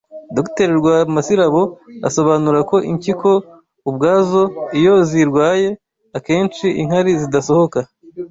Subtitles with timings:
[0.35, 1.61] Dr Rwamasirabo
[2.07, 3.29] asobanura ko impyiko
[3.89, 4.41] ubwazo
[4.79, 5.67] iyo zirwaye
[6.17, 7.79] akenshi inkari zidasohoka